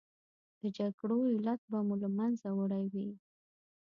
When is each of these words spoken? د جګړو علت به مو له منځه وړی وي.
د 0.59 0.61
جګړو 0.77 1.19
علت 1.33 1.61
به 1.71 1.79
مو 1.87 1.95
له 2.03 2.09
منځه 2.17 2.47
وړی 2.59 2.85
وي. 2.93 3.09